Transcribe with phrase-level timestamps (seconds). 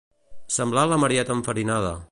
[0.55, 1.95] Semblar la Marieta enfarinada.